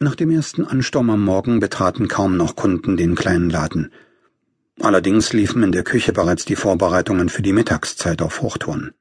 [0.00, 3.90] Nach dem ersten Ansturm am Morgen betraten kaum noch Kunden den kleinen Laden.
[4.80, 8.92] Allerdings liefen in der Küche bereits die Vorbereitungen für die Mittagszeit auf Hochtouren.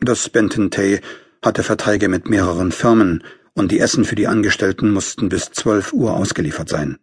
[0.00, 1.00] Das Benton Tay
[1.44, 3.22] hatte Verträge mit mehreren Firmen
[3.54, 6.98] und die Essen für die Angestellten mussten bis zwölf Uhr ausgeliefert sein.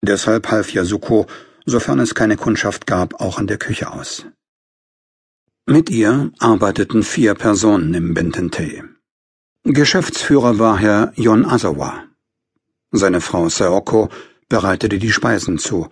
[0.00, 1.26] Deshalb half Yasuko,
[1.66, 4.24] sofern es keine Kundschaft gab, auch an der Küche aus.
[5.66, 8.82] Mit ihr arbeiteten vier Personen im Benton Tay.
[9.64, 12.04] Geschäftsführer war Herr Yon Asawa.
[12.92, 14.10] Seine Frau Saoko
[14.48, 15.88] bereitete die Speisen zu.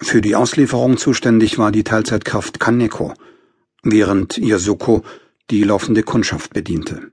[0.00, 3.14] Für die Auslieferung zuständig war die Teilzeitkraft Kaneko,
[3.84, 5.04] während Yasuko
[5.50, 7.12] die laufende Kundschaft bediente.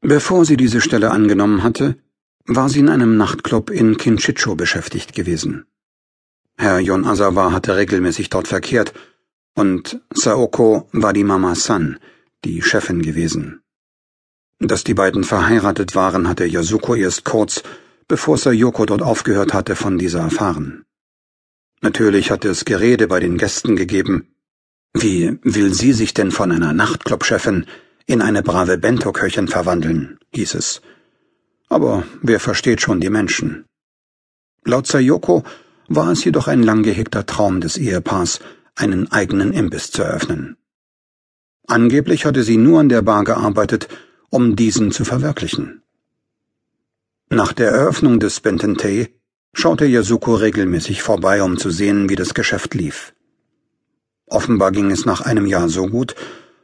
[0.00, 1.96] Bevor sie diese Stelle angenommen hatte,
[2.44, 5.66] war sie in einem Nachtclub in Kinchicho beschäftigt gewesen.
[6.56, 8.92] Herr Yon Asawa hatte regelmäßig dort verkehrt,
[9.54, 11.98] und Saoko war die Mama San,
[12.44, 13.60] die Chefin gewesen.
[14.58, 17.62] Dass die beiden verheiratet waren, hatte Yasuko erst kurz
[18.08, 20.84] bevor Sayoko dort aufgehört hatte, von dieser erfahren.
[21.80, 24.34] Natürlich hatte es Gerede bei den Gästen gegeben.
[24.94, 27.66] Wie will sie sich denn von einer Nachtclubchefin
[28.06, 30.80] in eine brave Bento-Köchin verwandeln, hieß es.
[31.68, 33.66] Aber wer versteht schon die Menschen?
[34.64, 35.44] Laut Sayoko
[35.88, 38.40] war es jedoch ein lang gehegter Traum des Ehepaars,
[38.74, 40.56] einen eigenen Imbiss zu eröffnen.
[41.66, 43.88] Angeblich hatte sie nur an der Bar gearbeitet,
[44.30, 45.82] um diesen zu verwirklichen.
[47.30, 49.10] Nach der Eröffnung des Bententei
[49.52, 53.12] schaute Yasuko regelmäßig vorbei, um zu sehen, wie das Geschäft lief.
[54.28, 56.14] Offenbar ging es nach einem Jahr so gut,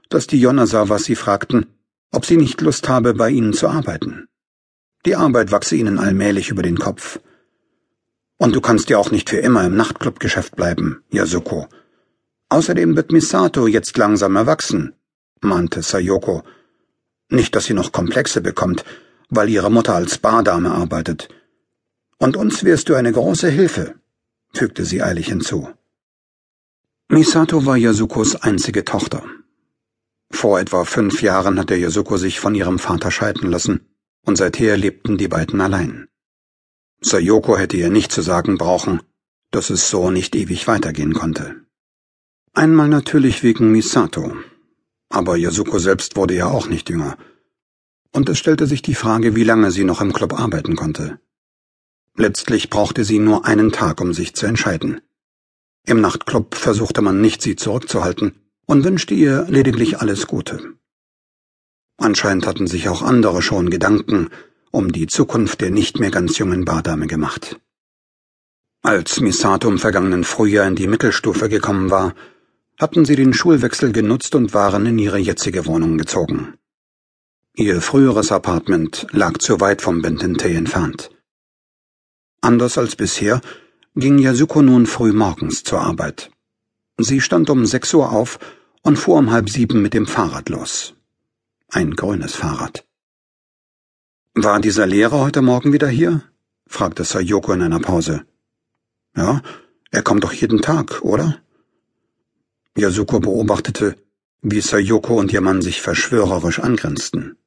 [0.09, 1.67] dass die Yonasawas sie fragten,
[2.13, 4.27] ob sie nicht Lust habe, bei ihnen zu arbeiten.
[5.05, 7.21] Die Arbeit wachse ihnen allmählich über den Kopf.
[8.39, 11.69] Und du kannst ja auch nicht für immer im Nachtclubgeschäft bleiben, Yasuko.
[12.49, 14.95] Außerdem wird Misato jetzt langsam erwachsen,
[15.43, 16.43] mahnte Sayoko.
[17.29, 18.85] Nicht, dass sie noch Komplexe bekommt,
[19.35, 21.29] weil ihre Mutter als Bardame arbeitet.
[22.19, 23.95] Und uns wirst du eine große Hilfe,
[24.53, 25.69] fügte sie eilig hinzu.
[27.09, 29.23] Misato war Yasukos einzige Tochter.
[30.31, 33.87] Vor etwa fünf Jahren hatte Yasuko sich von ihrem Vater scheiden lassen,
[34.25, 36.09] und seither lebten die beiden allein.
[37.01, 39.03] Sayoko hätte ihr nicht zu sagen brauchen,
[39.51, 41.57] dass es so nicht ewig weitergehen konnte.
[42.55, 44.37] Einmal natürlich wegen Misato,
[45.11, 47.17] aber Yasuko selbst wurde ja auch nicht jünger,
[48.15, 51.19] und es stellte sich die Frage, wie lange sie noch im Club arbeiten konnte.
[52.17, 55.01] Letztlich brauchte sie nur einen Tag, um sich zu entscheiden.
[55.85, 58.33] Im Nachtclub versuchte man nicht, sie zurückzuhalten
[58.67, 60.75] und wünschte ihr lediglich alles Gute.
[61.97, 64.31] Anscheinend hatten sich auch andere schon Gedanken
[64.71, 67.61] um die Zukunft der nicht mehr ganz jungen Bardame gemacht.
[68.83, 72.15] Als Misato im vergangenen Frühjahr in die Mittelstufe gekommen war,
[72.79, 76.55] hatten sie den Schulwechsel genutzt und waren in ihre jetzige Wohnung gezogen.
[77.57, 81.11] Ihr früheres Apartment lag zu weit vom Bententei entfernt.
[82.41, 83.41] Anders als bisher
[83.95, 86.33] ging Yasuko nun früh morgens zur Arbeit.
[86.99, 88.41] Sie stand um sechs Uhr auf
[88.83, 90.95] und fuhr um halb sieben mit dem Fahrrad los.
[91.69, 92.85] Ein grünes Fahrrad.
[94.35, 96.25] War dieser Lehrer heute Morgen wieder hier?
[96.67, 98.27] fragte Sayoko in einer Pause.
[99.17, 99.43] Ja,
[99.93, 101.41] er kommt doch jeden Tag, oder?
[102.77, 103.97] Yasuko beobachtete,
[104.43, 107.39] wie Sayoko und ihr Mann sich verschwörerisch angrenzten.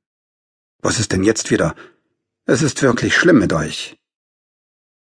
[0.81, 1.75] Was ist denn jetzt wieder?
[2.45, 3.97] Es ist wirklich schlimm mit euch.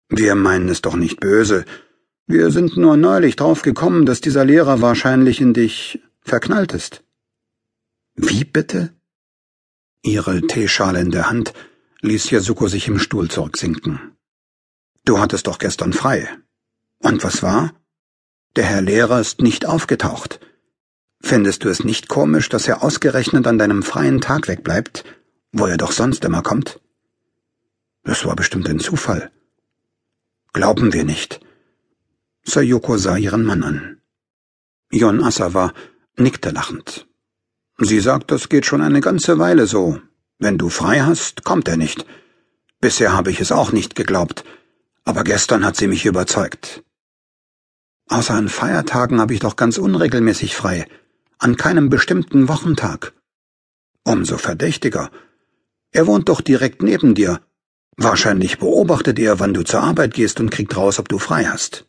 [0.10, 1.66] Wir meinen es doch nicht böse.
[2.26, 7.04] Wir sind nur neulich drauf gekommen, dass dieser Lehrer wahrscheinlich in dich verknallt ist.
[8.16, 8.94] Wie bitte?
[10.02, 11.54] Ihre Teeschale in der Hand
[12.02, 14.00] ließ Yasuko sich im Stuhl zurücksinken.
[15.06, 16.28] Du hattest doch gestern frei.
[17.00, 17.74] Und was war?
[18.56, 20.40] Der Herr Lehrer ist nicht aufgetaucht.
[21.22, 25.04] Findest du es nicht komisch, dass er ausgerechnet an deinem freien Tag wegbleibt
[25.52, 26.80] wo er doch sonst immer kommt?
[28.04, 29.32] Das war bestimmt ein Zufall.
[30.54, 31.40] Glauben wir nicht.
[32.44, 34.02] Sayoko sah ihren Mann an.
[34.92, 35.74] Yon Asawa
[36.16, 37.08] nickte lachend.
[37.80, 40.02] Sie sagt, das geht schon eine ganze Weile so.
[40.40, 42.06] Wenn du frei hast, kommt er nicht.
[42.80, 44.44] Bisher habe ich es auch nicht geglaubt,
[45.04, 46.84] aber gestern hat sie mich überzeugt.
[48.08, 50.88] Außer an Feiertagen habe ich doch ganz unregelmäßig frei,
[51.40, 53.14] an keinem bestimmten Wochentag.
[54.04, 55.12] Umso verdächtiger,
[55.92, 57.42] er wohnt doch direkt neben dir.
[57.96, 61.88] Wahrscheinlich beobachtet er, wann du zur Arbeit gehst und kriegt raus, ob du frei hast.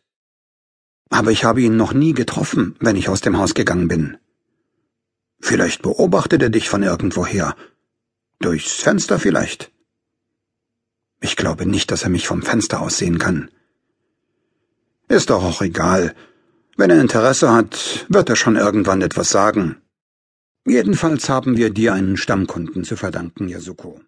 [1.09, 4.17] Aber ich habe ihn noch nie getroffen, wenn ich aus dem Haus gegangen bin.
[5.39, 7.55] Vielleicht beobachtet er dich von irgendwoher.
[8.39, 9.71] Durchs Fenster vielleicht.
[11.21, 13.51] Ich glaube nicht, dass er mich vom Fenster aus sehen kann.
[15.07, 16.15] Ist doch auch egal.
[16.77, 19.81] Wenn er Interesse hat, wird er schon irgendwann etwas sagen.
[20.69, 23.99] Jedenfalls haben wir dir einen Stammkunden zu verdanken, Yasuko.